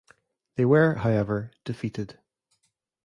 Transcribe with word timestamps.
They 0.55 0.65
were, 0.65 0.95
however, 0.95 1.51
defeated. 1.63 2.17